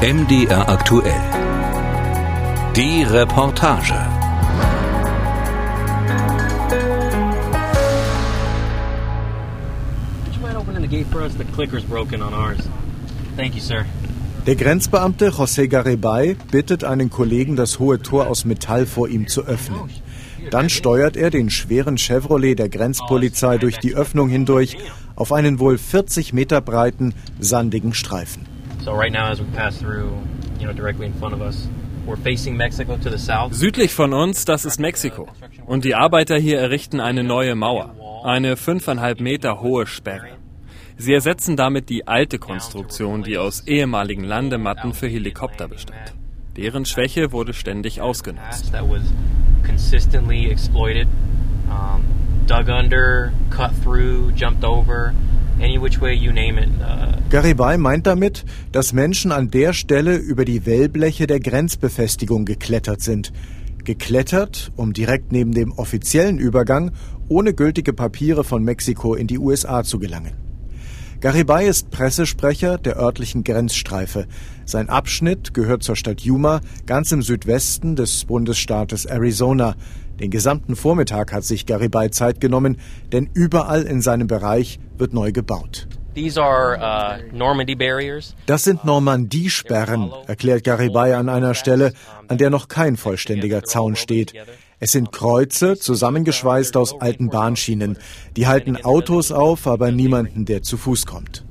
[0.00, 1.20] MDR aktuell.
[2.76, 3.94] Die Reportage.
[14.46, 19.46] Der Grenzbeamte José Garibay bittet einen Kollegen, das hohe Tor aus Metall vor ihm zu
[19.46, 19.90] öffnen.
[20.52, 24.78] Dann steuert er den schweren Chevrolet der Grenzpolizei durch die Öffnung hindurch
[25.16, 28.47] auf einen wohl 40 Meter breiten, sandigen Streifen.
[33.52, 35.28] Südlich von uns, das ist Mexiko.
[35.66, 37.94] Und die Arbeiter hier errichten eine neue Mauer.
[38.24, 40.38] Eine fünfeinhalb Meter hohe Sperre.
[40.96, 46.14] Sie ersetzen damit die alte Konstruktion, die aus ehemaligen Landematten für Helikopter bestand.
[46.56, 48.72] Deren Schwäche wurde ständig ausgenutzt.
[55.58, 56.60] Dug under, cut through, jumped over.
[56.60, 63.02] Uh, Garibay meint damit, dass Menschen an der Stelle über die Wellbleche der Grenzbefestigung geklettert
[63.02, 63.32] sind.
[63.84, 66.92] Geklettert, um direkt neben dem offiziellen Übergang
[67.28, 70.32] ohne gültige Papiere von Mexiko in die USA zu gelangen.
[71.20, 74.26] Garibay ist Pressesprecher der örtlichen Grenzstreife.
[74.64, 79.74] Sein Abschnitt gehört zur Stadt Yuma, ganz im Südwesten des Bundesstaates Arizona.
[80.20, 82.78] Den gesamten Vormittag hat sich Garibay Zeit genommen,
[83.12, 85.86] denn überall in seinem Bereich wird neu gebaut.
[86.16, 86.22] Uh,
[88.46, 91.92] das sind Normandie-Sperren, erklärt Garibay an einer Stelle,
[92.26, 94.34] an der noch kein vollständiger Zaun steht.
[94.80, 97.98] Es sind Kreuze, zusammengeschweißt aus alten Bahnschienen.
[98.36, 101.44] Die halten Autos auf, aber niemanden, der zu Fuß kommt.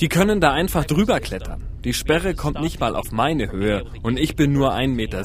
[0.00, 1.62] Die können da einfach drüber klettern.
[1.84, 5.24] Die Sperre kommt nicht mal auf meine Höhe und ich bin nur 1,70 Meter.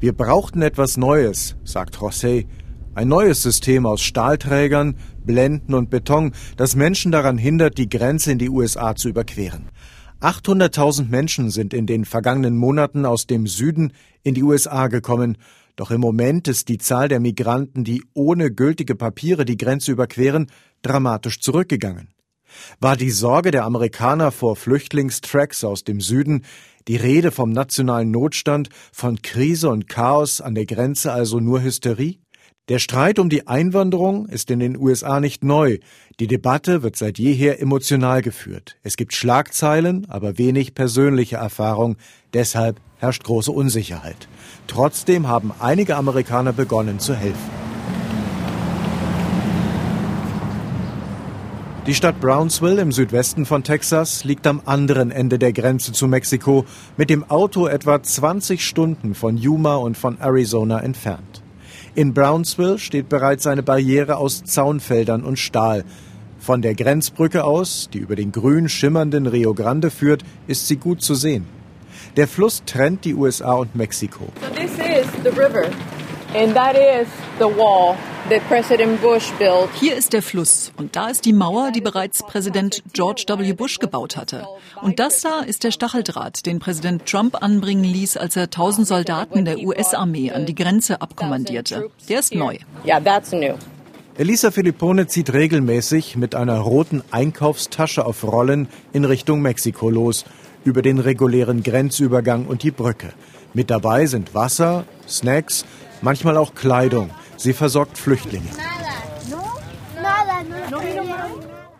[0.00, 2.46] Wir brauchten etwas Neues, sagt José.
[2.94, 8.38] Ein neues System aus Stahlträgern, Blenden und Beton, das Menschen daran hindert, die Grenze in
[8.38, 9.68] die USA zu überqueren.
[10.20, 13.92] 800.000 Menschen sind in den vergangenen Monaten aus dem Süden
[14.24, 15.38] in die USA gekommen.
[15.78, 20.50] Doch im Moment ist die Zahl der Migranten, die ohne gültige Papiere die Grenze überqueren,
[20.82, 22.08] dramatisch zurückgegangen.
[22.80, 26.44] War die Sorge der Amerikaner vor Flüchtlingstracks aus dem Süden,
[26.88, 32.18] die Rede vom nationalen Notstand, von Krise und Chaos an der Grenze also nur Hysterie?
[32.68, 35.78] Der Streit um die Einwanderung ist in den USA nicht neu.
[36.18, 38.76] Die Debatte wird seit jeher emotional geführt.
[38.82, 41.96] Es gibt Schlagzeilen, aber wenig persönliche Erfahrung.
[42.34, 44.28] Deshalb herrscht große Unsicherheit.
[44.66, 47.58] Trotzdem haben einige Amerikaner begonnen zu helfen.
[51.88, 56.66] Die Stadt Brownsville im Südwesten von Texas liegt am anderen Ende der Grenze zu Mexiko,
[56.98, 61.42] mit dem Auto etwa 20 Stunden von Yuma und von Arizona entfernt.
[61.94, 65.86] In Brownsville steht bereits eine Barriere aus Zaunfeldern und Stahl.
[66.38, 71.00] Von der Grenzbrücke aus, die über den grün schimmernden Rio Grande führt, ist sie gut
[71.00, 71.57] zu sehen.
[72.18, 74.24] Der Fluss trennt die USA und Mexiko.
[74.40, 75.66] So this is the river
[76.34, 77.06] and that is
[77.38, 77.94] the wall
[79.80, 83.54] hier ist der Fluss und da ist die Mauer, die bereits Präsident George W.
[83.54, 84.46] Bush gebaut hatte.
[84.82, 89.46] Und das da ist der Stacheldraht, den Präsident Trump anbringen ließ, als er 1000 Soldaten
[89.46, 91.88] der US-Armee an die Grenze abkommandierte.
[92.10, 92.58] Der ist neu.
[94.18, 100.26] Elisa Filippone zieht regelmäßig mit einer roten Einkaufstasche auf Rollen in Richtung Mexiko los,
[100.64, 103.12] über den regulären Grenzübergang und die Brücke.
[103.54, 105.64] Mit dabei sind Wasser, Snacks,
[106.02, 107.10] manchmal auch Kleidung.
[107.36, 108.48] Sie versorgt Flüchtlinge.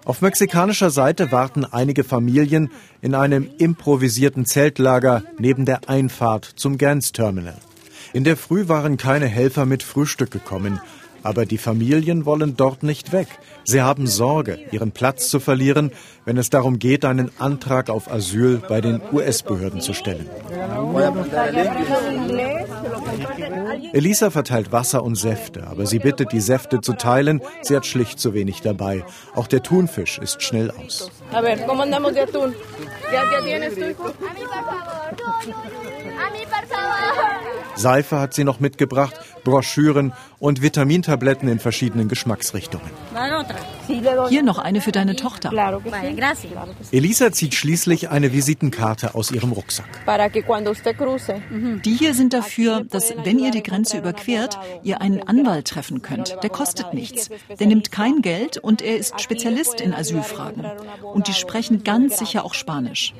[0.04, 2.70] Auf mexikanischer Seite warten einige Familien
[3.02, 7.58] in einem improvisierten Zeltlager neben der Einfahrt zum Grenzterminal.
[8.14, 10.80] In der Früh waren keine Helfer mit Frühstück gekommen,
[11.22, 13.28] aber die Familien wollen dort nicht weg.
[13.64, 15.92] Sie haben Sorge, ihren Platz zu verlieren,
[16.24, 20.28] wenn es darum geht, einen Antrag auf Asyl bei den US-Behörden zu stellen.
[23.92, 27.40] Elisa verteilt Wasser und Säfte, aber sie bittet, die Säfte zu teilen.
[27.62, 29.04] Sie hat schlicht zu wenig dabei.
[29.34, 31.10] Auch der Thunfisch ist schnell aus.
[37.76, 39.14] Seife hat sie noch mitgebracht,
[39.48, 42.86] Broschüren und Vitamintabletten in verschiedenen Geschmacksrichtungen.
[44.28, 45.50] Hier noch eine für deine Tochter.
[46.92, 49.88] Elisa zieht schließlich eine Visitenkarte aus ihrem Rucksack.
[51.50, 51.80] Mhm.
[51.82, 56.36] Die hier sind dafür, dass wenn ihr die Grenze überquert, ihr einen Anwalt treffen könnt.
[56.42, 57.30] Der kostet nichts.
[57.58, 60.66] Der nimmt kein Geld und er ist Spezialist in Asylfragen.
[61.02, 63.14] Und die sprechen ganz sicher auch Spanisch.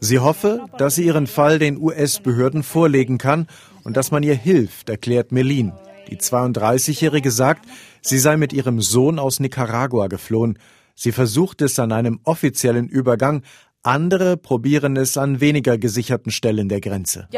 [0.00, 3.46] Sie hoffe, dass sie ihren Fall den US-Behörden vorlegen kann
[3.84, 5.72] und dass man ihr hilft, erklärt Melin.
[6.08, 7.66] Die 32-Jährige sagt,
[8.02, 10.58] sie sei mit ihrem Sohn aus Nicaragua geflohen.
[10.94, 13.42] Sie versucht es an einem offiziellen Übergang,
[13.82, 17.28] andere probieren es an weniger gesicherten Stellen der Grenze.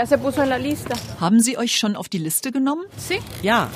[1.21, 2.85] Haben Sie euch schon auf die Liste genommen?
[3.43, 3.71] Ja.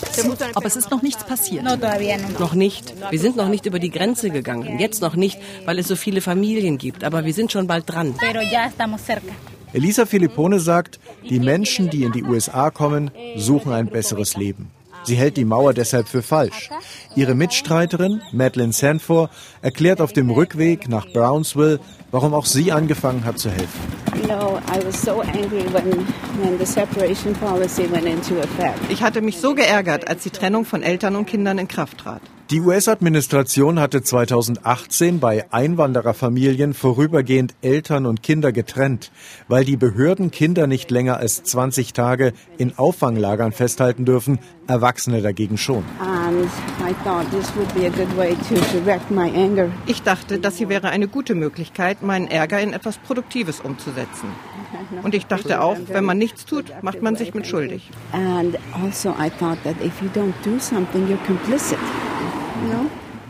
[0.54, 1.64] Aber es ist noch nichts passiert.
[1.64, 2.94] Noch nicht.
[3.10, 4.80] Wir sind noch nicht über die Grenze gegangen.
[4.80, 7.04] Jetzt noch nicht, weil es so viele Familien gibt.
[7.04, 8.14] Aber wir sind schon bald dran.
[9.72, 10.98] Elisa Filippone sagt,
[11.28, 14.70] die Menschen, die in die USA kommen, suchen ein besseres Leben.
[15.06, 16.68] Sie hält die Mauer deshalb für falsch.
[17.14, 19.30] Ihre Mitstreiterin, Madeleine Sanford,
[19.62, 21.78] erklärt auf dem Rückweg nach Brownsville,
[22.10, 23.80] warum auch sie angefangen hat zu helfen.
[28.88, 32.22] Ich hatte mich so geärgert, als die Trennung von Eltern und Kindern in Kraft trat.
[32.50, 39.10] Die US-Administration hatte 2018 bei Einwandererfamilien vorübergehend Eltern und Kinder getrennt,
[39.48, 44.38] weil die Behörden Kinder nicht länger als 20 Tage in Auffanglagern festhalten dürfen,
[44.68, 45.82] Erwachsene dagegen schon.
[49.86, 54.28] Ich dachte, das hier wäre eine gute Möglichkeit, meinen Ärger in etwas Produktives umzusetzen.
[55.02, 57.90] Und ich dachte auch, wenn man nichts tut, macht man sich mit schuldig.
[58.12, 61.78] And also I thought that if you don't do something, you're complicit.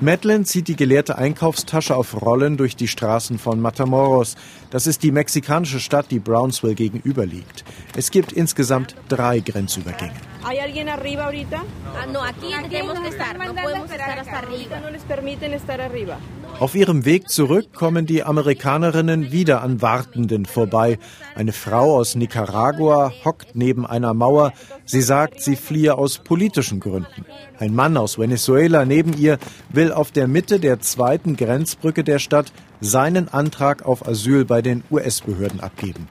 [0.01, 4.37] Madeline zieht die geleerte Einkaufstasche auf Rollen durch die Straßen von Matamoros.
[4.71, 7.65] Das ist die mexikanische Stadt, die Brownsville gegenüber liegt.
[7.97, 10.13] Es gibt insgesamt drei Grenzübergänge.
[10.49, 11.65] ¿Hay alguien arriba ahorita?
[12.01, 13.37] Ah, no, aquí tenemos que estar.
[13.37, 14.79] No podemos estar hasta arriba.
[14.79, 16.19] No les permiten estar arriba.
[16.61, 21.01] Auf ihrem Weg zurück kommen die Amerikanerinnen wieder an Wartenden vorbei.
[21.35, 24.53] Eine Frau aus Nicaragua hockt neben einer Mauer.
[24.85, 27.27] Sie sagt, sie fliehe aus politischen Gründen.
[27.59, 29.39] Ein Mann aus Venezuela neben ihr
[29.71, 34.85] will auf der Mitte der zweiten Grenzbrücke der Stadt seinen Antrag auf Asyl bei den
[34.93, 36.07] US-Behörden abgeben.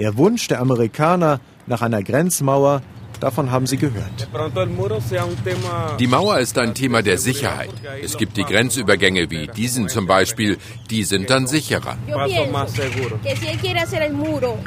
[0.00, 2.82] Der Wunsch der Amerikaner nach einer Grenzmauer
[3.20, 4.28] Davon haben Sie gehört.
[5.98, 7.70] Die Mauer ist ein Thema der Sicherheit.
[8.02, 10.58] Es gibt die Grenzübergänge wie diesen zum Beispiel,
[10.90, 11.96] die sind dann sicherer.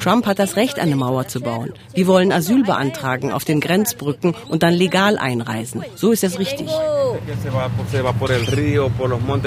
[0.01, 1.73] Trump hat das Recht, eine Mauer zu bauen.
[1.93, 5.83] Wir wollen Asyl beantragen auf den Grenzbrücken und dann legal einreisen.
[5.95, 6.67] So ist es richtig.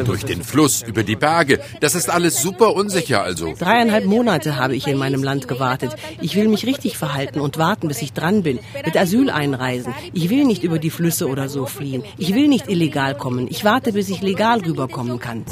[0.05, 1.61] Durch den Fluss, über die Berge.
[1.81, 3.55] Das ist alles super unsicher also.
[3.59, 5.95] Dreieinhalb Monate habe ich in meinem Land gewartet.
[6.21, 8.59] Ich will mich richtig verhalten und warten, bis ich dran bin.
[8.85, 9.95] Mit Asyl einreisen.
[10.13, 12.03] Ich will nicht über die Flüsse oder so fliehen.
[12.19, 13.49] Ich will nicht illegal kommen.
[13.49, 15.45] Ich warte, bis ich legal rüberkommen kann.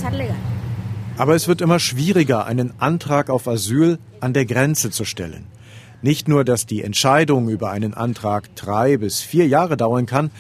[1.17, 5.47] Aber es wird immer schwieriger, einen Antrag auf Asyl an der Grenze zu stellen.
[6.00, 10.31] Nicht nur, dass die Entscheidung über einen Antrag drei bis vier Jahre dauern kann,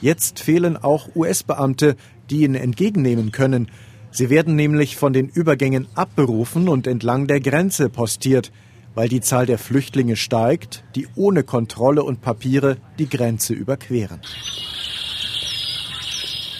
[0.00, 1.96] jetzt fehlen auch US-Beamte,
[2.28, 3.68] die ihn entgegennehmen können.
[4.10, 8.50] Sie werden nämlich von den Übergängen abberufen und entlang der Grenze postiert
[8.94, 14.20] weil die Zahl der Flüchtlinge steigt, die ohne Kontrolle und Papiere die Grenze überqueren.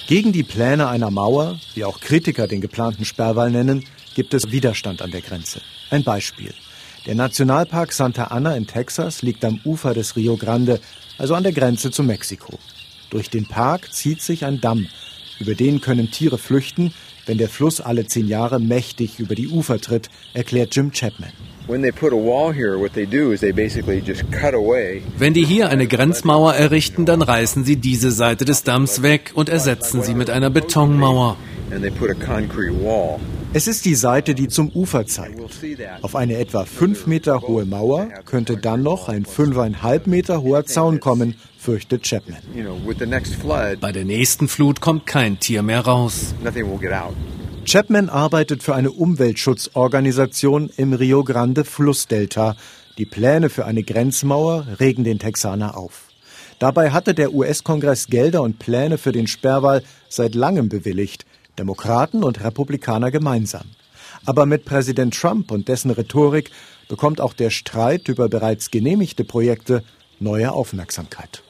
[0.06, 3.84] Gegen die Pläne einer Mauer, wie auch Kritiker den geplanten Sperrwall nennen,
[4.14, 5.60] gibt es Widerstand an der Grenze.
[5.90, 6.52] Ein Beispiel.
[7.06, 10.80] Der Nationalpark Santa Ana in Texas liegt am Ufer des Rio Grande,
[11.18, 12.58] also an der Grenze zu Mexiko.
[13.10, 14.86] Durch den Park zieht sich ein Damm.
[15.38, 16.92] Über den können Tiere flüchten,
[17.26, 21.32] wenn der Fluss alle zehn Jahre mächtig über die Ufer tritt, erklärt Jim Chapman.
[25.18, 29.48] Wenn die hier eine Grenzmauer errichten, dann reißen sie diese Seite des Damms weg und
[29.48, 31.36] ersetzen sie mit einer Betonmauer.
[33.54, 35.38] Es ist die Seite, die zum Ufer zeigt.
[36.02, 41.00] Auf eine etwa fünf Meter hohe Mauer könnte dann noch ein fünfeinhalb Meter hoher Zaun
[41.00, 42.38] kommen, fürchtet Chapman.
[43.80, 46.34] Bei der nächsten Flut kommt kein Tier mehr raus.
[47.64, 52.56] Chapman arbeitet für eine Umweltschutzorganisation im Rio Grande Flussdelta.
[52.98, 56.08] Die Pläne für eine Grenzmauer regen den Texaner auf.
[56.58, 61.24] Dabei hatte der US-Kongress Gelder und Pläne für den Sperrwall seit langem bewilligt,
[61.56, 63.66] Demokraten und Republikaner gemeinsam.
[64.26, 66.50] Aber mit Präsident Trump und dessen Rhetorik
[66.88, 69.84] bekommt auch der Streit über bereits genehmigte Projekte
[70.18, 71.44] neue Aufmerksamkeit.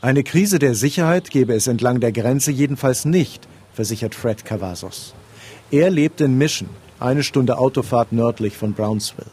[0.00, 5.14] Eine Krise der Sicherheit gebe es entlang der Grenze jedenfalls nicht, versichert Fred Cavazos.
[5.72, 9.30] Er lebt in Mission, eine Stunde Autofahrt nördlich von Brownsville.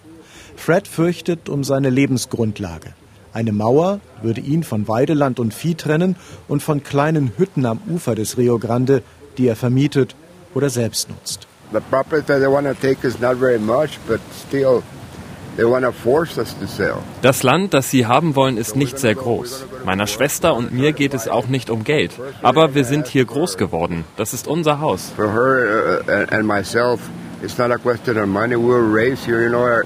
[0.56, 2.94] Fred fürchtet um seine Lebensgrundlage.
[3.34, 6.16] Eine Mauer würde ihn von Weideland und Vieh trennen
[6.48, 9.02] und von kleinen Hütten am Ufer des Rio Grande,
[9.40, 10.16] die er vermietet
[10.54, 11.48] oder selbst nutzt.
[11.74, 14.84] The property they want to take is not very much, but still
[17.22, 19.66] Das Land, das sie haben wollen, ist nicht sehr groß.
[19.86, 22.12] Meiner Schwester und mir geht es auch nicht um Geld.
[22.44, 24.06] Aber wir sind hier groß geworden.
[24.18, 25.12] Das ist unser Haus.
[25.16, 27.00] For her uh, and myself,
[27.42, 28.56] it's not a question of money.
[28.56, 29.82] We were raised here, you know.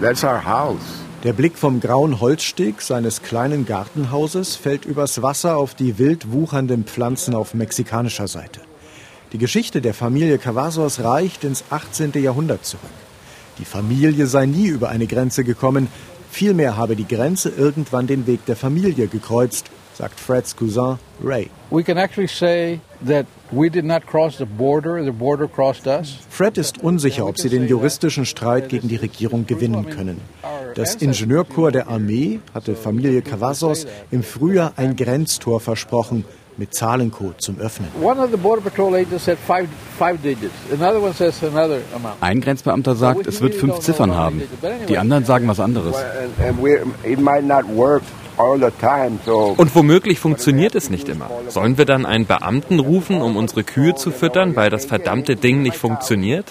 [0.00, 1.02] That's our house.
[1.24, 6.84] Der Blick vom grauen Holzsteg seines kleinen Gartenhauses fällt übers Wasser auf die wild wuchernden
[6.84, 8.60] Pflanzen auf mexikanischer Seite.
[9.32, 12.12] Die Geschichte der Familie Cavazos reicht ins 18.
[12.14, 12.90] Jahrhundert zurück.
[13.58, 15.88] Die Familie sei nie über eine Grenze gekommen,
[16.30, 21.50] vielmehr habe die Grenze irgendwann den Weg der Familie gekreuzt, sagt Freds Cousin Ray.
[21.70, 26.16] We can actually say that we did not cross the border, the border crossed us.
[26.30, 30.20] Fred ist unsicher, ob sie den juristischen Streit gegen die Regierung gewinnen können.
[30.74, 36.24] Das Ingenieurkorps der Armee hatte Familie Cavazos im Frühjahr ein Grenztor versprochen,
[36.56, 37.88] mit Zahlencode zum Öffnen.
[42.20, 44.42] Ein Grenzbeamter sagt, es wird fünf Ziffern haben.
[44.88, 45.96] Die anderen sagen was anderes.
[49.56, 51.30] Und womöglich funktioniert es nicht immer.
[51.48, 55.62] Sollen wir dann einen Beamten rufen, um unsere Kühe zu füttern, weil das verdammte Ding
[55.62, 56.46] nicht funktioniert?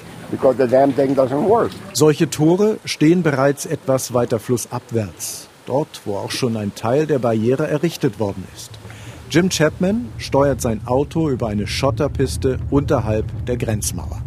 [1.93, 7.67] Solche Tore stehen bereits etwas weiter flussabwärts, dort, wo auch schon ein Teil der Barriere
[7.67, 8.80] errichtet worden ist.
[9.31, 14.21] Jim Chapman steuert sein Auto über eine Schotterpiste unterhalb der Grenzmauer.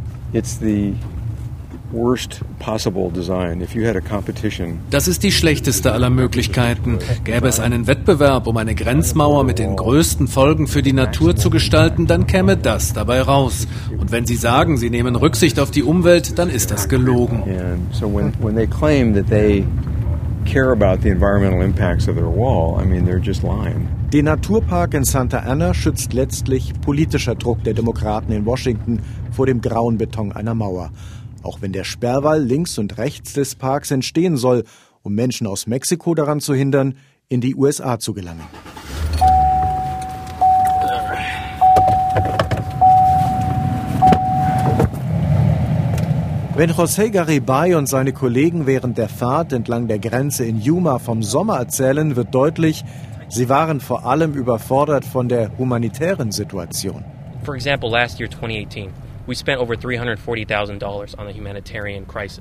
[4.88, 7.00] Das ist die schlechteste aller Möglichkeiten.
[7.24, 11.50] Gäbe es einen Wettbewerb, um eine Grenzmauer mit den größten Folgen für die Natur zu
[11.50, 13.68] gestalten, dann käme das dabei raus.
[13.98, 17.42] Und wenn Sie sagen, Sie nehmen Rücksicht auf die Umwelt, dann ist das gelogen
[20.46, 23.88] care about the environmental impacts of their wall, I mean, they're just lying.
[24.12, 29.00] Den Naturpark in Santa Ana schützt letztlich politischer Druck der Demokraten in Washington
[29.32, 30.90] vor dem grauen Beton einer Mauer.
[31.42, 34.64] Auch wenn der Sperrwall links und rechts des Parks entstehen soll,
[35.02, 36.94] um Menschen aus Mexiko daran zu hindern,
[37.28, 38.44] in die USA zu gelangen.
[46.56, 51.20] Wenn José Garibay und seine Kollegen während der Fahrt entlang der Grenze in Yuma vom
[51.24, 52.84] Sommer erzählen, wird deutlich,
[53.34, 57.04] sie waren vor allem überfordert von der humanitären Situation.
[57.44, 58.90] For example, last year 2018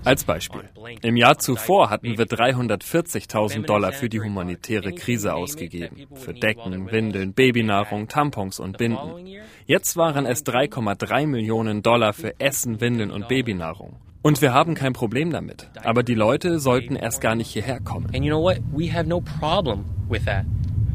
[0.03, 0.62] als Beispiel.
[1.01, 6.07] Im Jahr zuvor hatten wir 340.000 Dollar für die humanitäre Krise ausgegeben.
[6.13, 9.27] Für Decken, Windeln, Babynahrung, Tampons und Binden.
[9.65, 13.95] Jetzt waren es 3,3 Millionen Dollar für Essen, Windeln und Babynahrung.
[14.21, 15.69] Und wir haben kein Problem damit.
[15.83, 18.07] Aber die Leute sollten erst gar nicht hierher kommen.
[18.07, 18.59] And you know what?
[18.73, 20.45] We have no problem with that.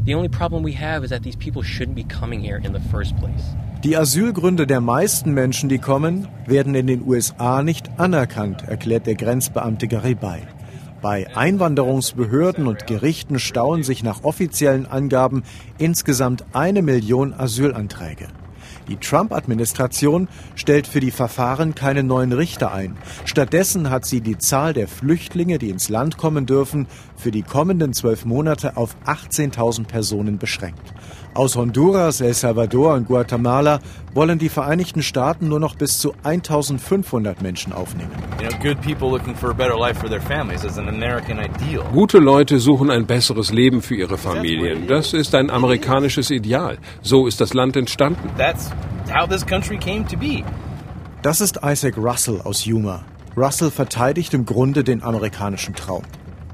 [0.09, 2.81] The only problem we have is that these people shouldn't be coming here in the
[2.91, 3.55] first place.
[3.85, 9.17] Die Asylgründe der meisten Menschen, die kommen, werden in den USA nicht anerkannt, erklärt der
[9.17, 10.41] Grenzbeamte Garibay.
[11.03, 15.43] Bei Einwanderungsbehörden und Gerichten stauen sich nach offiziellen Angaben
[15.77, 18.29] insgesamt eine Million Asylanträge.
[18.89, 22.97] Die Trump-Administration stellt für die Verfahren keine neuen Richter ein.
[23.25, 27.93] Stattdessen hat sie die Zahl der Flüchtlinge, die ins Land kommen dürfen, für die kommenden
[27.93, 30.95] zwölf Monate auf 18.000 Personen beschränkt.
[31.35, 33.81] Aus Honduras, El Salvador und Guatemala
[34.13, 38.11] wollen die Vereinigten Staaten nur noch bis zu 1500 Menschen aufnehmen.
[41.93, 44.87] Gute Leute suchen ein besseres Leben für ihre Familien.
[44.87, 46.79] Das ist ein amerikanisches Ideal.
[47.03, 48.31] So ist das Land entstanden.
[51.23, 53.05] Das ist Isaac Russell aus Yuma.
[53.37, 56.03] Russell verteidigt im Grunde den amerikanischen Traum.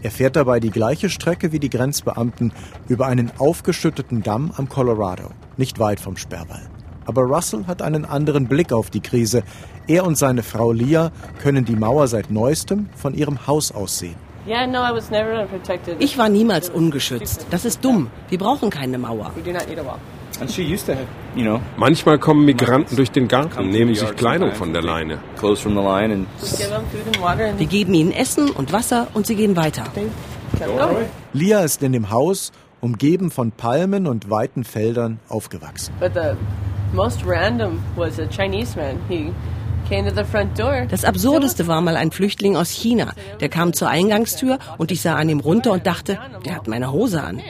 [0.05, 2.53] Er fährt dabei die gleiche Strecke wie die Grenzbeamten
[2.89, 6.61] über einen aufgeschütteten Damm am Colorado, nicht weit vom Sperrwall.
[7.07, 9.45] Aber Russell hat einen anderen Blick auf die Krise.
[9.87, 11.11] Er und seine Frau Lia
[11.43, 14.17] können die Mauer seit neuestem von ihrem Haus aus sehen.
[16.01, 17.47] Ich war niemals ungeschützt.
[17.51, 18.11] Das ist dumm.
[18.29, 19.33] Wir brauchen keine Mauer.
[21.77, 25.19] Manchmal kommen Migranten durch den Garten, nehmen sich Kleidung von der Leine.
[27.57, 29.85] Wir geben ihnen Essen und Wasser und sie gehen weiter.
[31.33, 35.95] Lia ist in dem Haus, umgeben von Palmen und weiten Feldern, aufgewachsen.
[35.99, 36.37] But the
[36.93, 38.99] most random was a Chinese man.
[39.09, 39.33] He
[40.89, 43.13] das Absurdeste war mal ein Flüchtling aus China.
[43.41, 46.91] Der kam zur Eingangstür und ich sah an ihm runter und dachte, der hat meine
[46.91, 47.41] Hose an.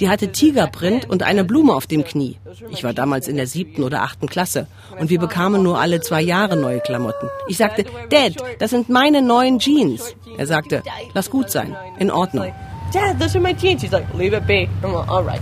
[0.00, 2.38] Die hatte Tigerprint und eine Blume auf dem Knie.
[2.70, 4.66] Ich war damals in der siebten oder achten Klasse
[4.98, 7.28] und wir bekamen nur alle zwei Jahre neue Klamotten.
[7.48, 10.16] Ich sagte, Dad, das sind meine neuen Jeans.
[10.38, 12.50] Er sagte, lass gut sein, in Ordnung.
[12.92, 13.82] Dad, those are my jeans.
[13.82, 14.68] He's like, leave it be.
[14.82, 15.40] I'm like, all right.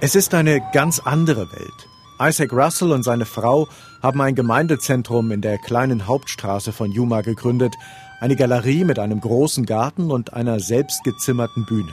[0.00, 1.87] Es ist eine ganz andere Welt.
[2.20, 3.68] Isaac Russell und seine Frau
[4.02, 7.74] haben ein Gemeindezentrum in der kleinen Hauptstraße von Yuma gegründet,
[8.20, 11.92] eine Galerie mit einem großen Garten und einer selbstgezimmerten Bühne.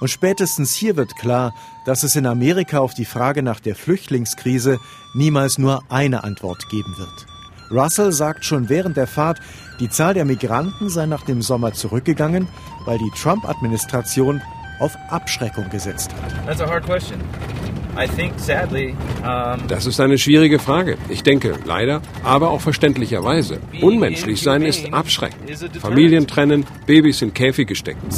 [0.00, 1.54] Und spätestens hier wird klar,
[1.86, 4.80] dass es in Amerika auf die Frage nach der Flüchtlingskrise
[5.14, 7.26] niemals nur eine Antwort geben wird.
[7.70, 9.38] Russell sagt schon während der Fahrt,
[9.78, 12.48] die Zahl der Migranten sei nach dem Sommer zurückgegangen,
[12.84, 14.42] weil die Trump-Administration
[14.80, 16.46] auf Abschreckung gesetzt hat.
[16.46, 17.20] That's a hard question.
[19.68, 20.96] Das ist eine schwierige Frage.
[21.08, 23.60] Ich denke, leider, aber auch verständlicherweise.
[23.80, 25.50] Unmenschlich sein ist abschreckend.
[25.80, 28.10] Familien trennen, Babys in Käfige stecken.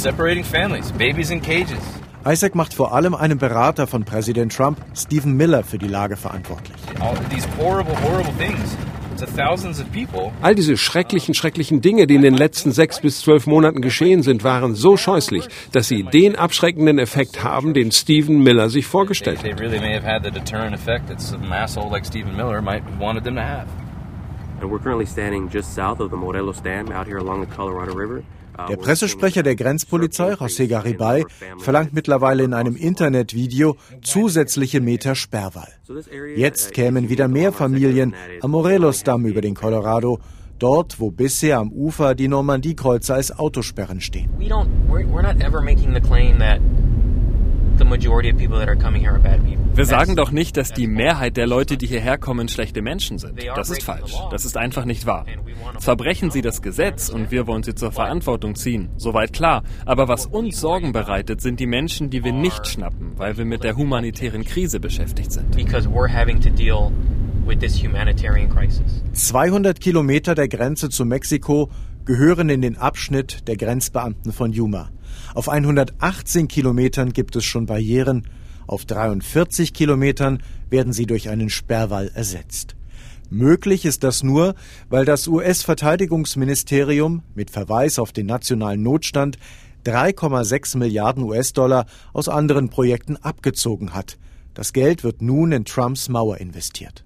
[2.27, 6.75] Isaac macht vor allem einen Berater von Präsident Trump, Stephen Miller, für die Lage verantwortlich.
[10.41, 14.43] All diese schrecklichen, schrecklichen Dinge, die in den letzten sechs bis zwölf Monaten geschehen sind,
[14.43, 19.45] waren so scheußlich, dass sie den abschreckenden Effekt haben, den Stephen Miller sich vorgestellt hat.
[24.61, 27.93] And we're currently standing just south of the Morelos Dam out here along the Colorado
[27.93, 28.23] River.
[28.69, 31.25] Der Pressesprecher der Grenzpolizei, José Garibay,
[31.57, 35.73] verlangt mittlerweile in einem Internetvideo zusätzliche Meter Sperrwall.
[36.35, 40.19] Jetzt kämen wieder mehr Familien am Morelos-Damm über den Colorado,
[40.59, 44.29] dort, wo bisher am Ufer die Normandie-Kreuze als Autosperren stehen.
[49.75, 53.43] Wir sagen doch nicht, dass die Mehrheit der Leute, die hierher kommen, schlechte Menschen sind.
[53.55, 54.13] Das ist falsch.
[54.31, 55.25] Das ist einfach nicht wahr.
[55.79, 58.89] Verbrechen sie das Gesetz und wir wollen sie zur Verantwortung ziehen.
[58.95, 59.63] Soweit klar.
[59.85, 63.63] Aber was uns Sorgen bereitet, sind die Menschen, die wir nicht schnappen, weil wir mit
[63.63, 65.53] der humanitären Krise beschäftigt sind.
[69.13, 71.69] 200 Kilometer der Grenze zu Mexiko
[72.05, 74.89] gehören in den Abschnitt der Grenzbeamten von Yuma.
[75.33, 78.27] Auf 118 Kilometern gibt es schon Barrieren,
[78.67, 82.75] auf 43 Kilometern werden sie durch einen Sperrwall ersetzt.
[83.29, 84.55] Möglich ist das nur,
[84.89, 89.37] weil das US-Verteidigungsministerium mit Verweis auf den nationalen Notstand
[89.85, 94.17] 3,6 Milliarden US-Dollar aus anderen Projekten abgezogen hat.
[94.53, 97.03] Das Geld wird nun in Trumps Mauer investiert.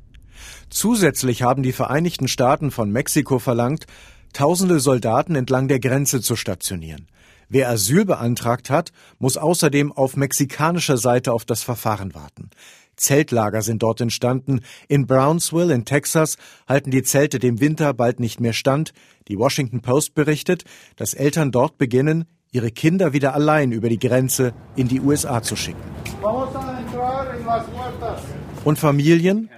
[0.70, 3.86] Zusätzlich haben die Vereinigten Staaten von Mexiko verlangt,
[4.34, 7.08] tausende Soldaten entlang der Grenze zu stationieren.
[7.50, 12.52] Wer Asyl beantragt hat, muss außerdem auf mexikanischer Seite auf das Verfahren warten.
[12.96, 14.60] Zeltlager sind dort entstanden.
[14.88, 16.38] In Brownsville in Texas
[16.68, 18.94] halten die Zelte dem Winter bald nicht mehr stand.
[19.28, 20.64] Die Washington Post berichtet,
[20.96, 25.56] dass Eltern dort beginnen, ihre Kinder wieder allein über die Grenze in die USA zu
[25.56, 25.82] schicken.
[28.66, 29.50] Und Familien,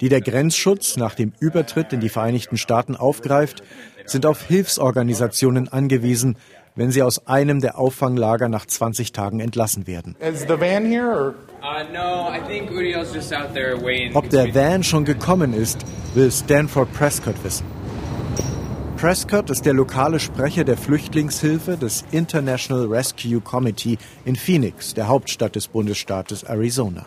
[0.00, 3.62] die der Grenzschutz nach dem Übertritt in die Vereinigten Staaten aufgreift,
[4.10, 6.36] sind auf Hilfsorganisationen angewiesen,
[6.76, 10.16] wenn sie aus einem der Auffanglager nach 20 Tagen entlassen werden.
[10.20, 10.26] Uh,
[14.14, 17.66] Ob der Van schon gekommen ist, will Stanford Prescott wissen.
[18.96, 23.96] Prescott ist der lokale Sprecher der Flüchtlingshilfe des International Rescue Committee
[24.26, 27.06] in Phoenix, der Hauptstadt des Bundesstaates Arizona.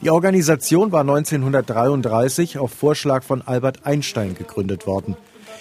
[0.00, 5.16] Die Organisation war 1933 auf Vorschlag von Albert Einstein gegründet worden.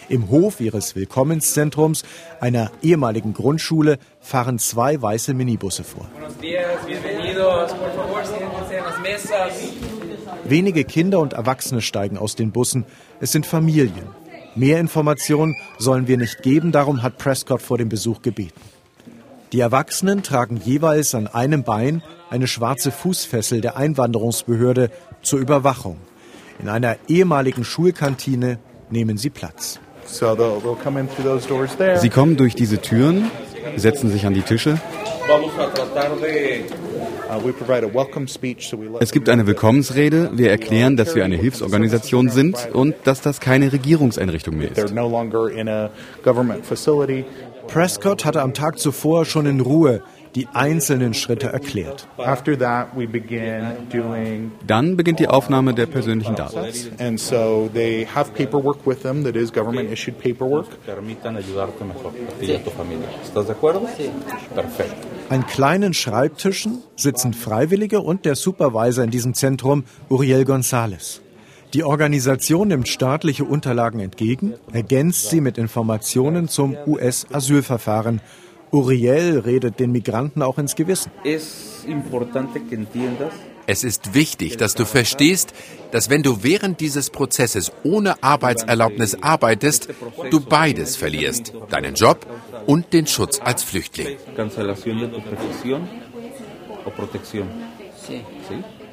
[0.10, 2.04] Im Hof ihres Willkommenszentrums,
[2.39, 6.08] einer ehemaligen Grundschule, fahren zwei weiße Minibusse vor.
[10.44, 12.86] Wenige Kinder und Erwachsene steigen aus den Bussen.
[13.20, 14.08] Es sind Familien.
[14.56, 18.62] Mehr Informationen sollen wir nicht geben, darum hat Prescott vor dem Besuch gebeten.
[19.52, 24.91] Die Erwachsenen tragen jeweils an einem Bein eine schwarze Fußfessel der Einwanderungsbehörde
[25.22, 25.98] zur Überwachung.
[26.60, 29.80] In einer ehemaligen Schulkantine nehmen sie Platz.
[31.98, 33.30] Sie kommen durch diese Türen,
[33.76, 34.80] setzen sich an die Tische.
[37.28, 40.30] Uh, es gibt eine Willkommensrede.
[40.34, 44.94] Wir erklären, dass wir eine Hilfsorganisation sind und dass das keine Regierungseinrichtung mehr ist.
[47.68, 50.04] Prescott hatte am Tag zuvor schon in Ruhe
[50.36, 52.08] die einzelnen Schritte erklärt.
[54.67, 56.60] Dann beginnt die Aufnahme der persönlichen Daten.
[65.30, 71.21] An kleinen Schreibtischen sitzen Freiwillige und der Supervisor in diesem Zentrum, Uriel González.
[71.74, 78.21] Die Organisation nimmt staatliche Unterlagen entgegen, ergänzt sie mit Informationen zum US-Asylverfahren
[78.71, 81.12] Uriel redet den Migranten auch ins Gewissen.
[83.67, 85.54] Es ist wichtig, dass du verstehst,
[85.91, 89.89] dass wenn du während dieses Prozesses ohne Arbeitserlaubnis arbeitest,
[90.30, 92.25] du beides verlierst, deinen Job
[92.67, 94.17] und den Schutz als Flüchtling.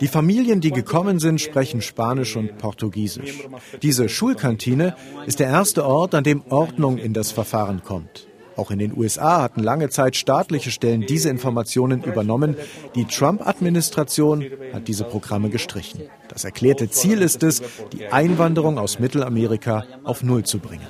[0.01, 3.47] Die Familien, die gekommen sind, sprechen Spanisch und Portugiesisch.
[3.83, 8.27] Diese Schulkantine ist der erste Ort, an dem Ordnung in das Verfahren kommt.
[8.57, 12.57] Auch in den USA hatten lange Zeit staatliche Stellen diese Informationen übernommen.
[12.95, 16.03] Die Trump-Administration hat diese Programme gestrichen.
[16.29, 17.63] Das erklärte Ziel ist es,
[17.93, 20.87] die Einwanderung aus Mittelamerika auf Null zu bringen.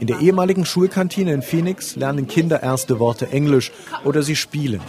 [0.00, 3.70] In der ehemaligen Schulkantine in Phoenix lernen Kinder erste Worte Englisch
[4.04, 4.80] oder sie spielen.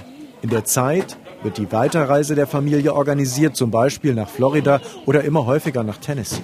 [0.42, 5.46] In der Zeit wird die Weiterreise der Familie organisiert, zum Beispiel nach Florida oder immer
[5.46, 6.42] häufiger nach Tennessee.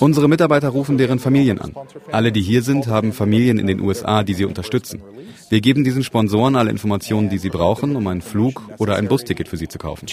[0.00, 1.74] Unsere Mitarbeiter rufen deren Familien an.
[2.12, 5.02] Alle, die hier sind, haben Familien in den USA, die sie unterstützen.
[5.48, 9.48] Wir geben diesen Sponsoren alle Informationen, die sie brauchen, um einen Flug oder ein Busticket
[9.48, 10.06] für sie zu kaufen.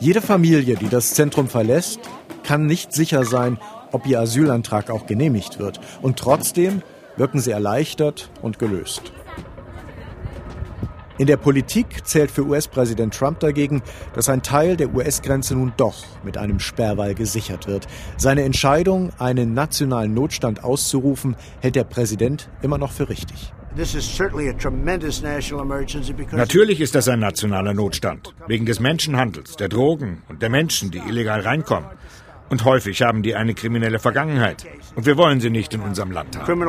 [0.00, 2.00] Jede Familie, die das Zentrum verlässt,
[2.42, 3.58] kann nicht sicher sein,
[3.92, 5.80] ob ihr Asylantrag auch genehmigt wird.
[6.02, 6.82] Und trotzdem
[7.18, 9.12] wirken sie erleichtert und gelöst.
[11.18, 13.82] In der Politik zählt für US-Präsident Trump dagegen,
[14.14, 17.88] dass ein Teil der US-Grenze nun doch mit einem Sperrwall gesichert wird.
[18.16, 23.52] Seine Entscheidung, einen nationalen Notstand auszurufen, hält der Präsident immer noch für richtig.
[26.32, 30.98] Natürlich ist das ein nationaler Notstand, wegen des Menschenhandels, der Drogen und der Menschen, die
[30.98, 31.88] illegal reinkommen.
[32.50, 34.64] Und häufig haben die eine kriminelle Vergangenheit.
[34.94, 36.60] Und wir wollen sie nicht in unserem Land haben.
[36.60, 36.64] Uh,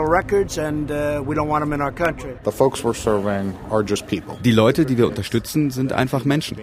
[4.43, 6.57] die Leute, die wir unterstützen, sind einfach Menschen.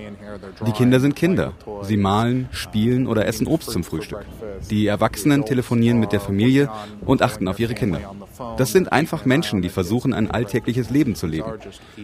[0.66, 1.52] Die Kinder sind Kinder.
[1.82, 4.24] Sie malen, spielen oder essen Obst zum Frühstück.
[4.70, 6.68] Die Erwachsenen telefonieren mit der Familie
[7.04, 8.00] und achten auf ihre Kinder.
[8.58, 11.52] Das sind einfach Menschen, die versuchen, ein alltägliches Leben zu leben.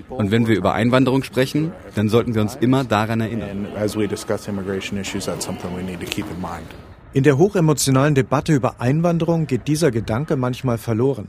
[0.09, 3.67] Und wenn wir über Einwanderung sprechen, dann sollten wir uns immer daran erinnern.
[7.15, 11.29] In der hochemotionalen Debatte über Einwanderung geht dieser Gedanke manchmal verloren.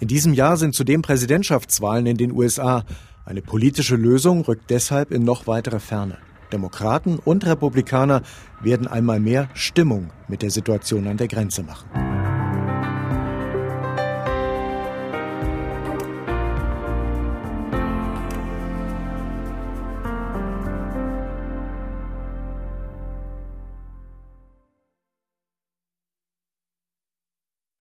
[0.00, 2.82] In diesem Jahr sind zudem Präsidentschaftswahlen in den USA.
[3.24, 6.18] Eine politische Lösung rückt deshalb in noch weitere Ferne.
[6.52, 8.22] Demokraten und Republikaner
[8.60, 12.31] werden einmal mehr Stimmung mit der Situation an der Grenze machen.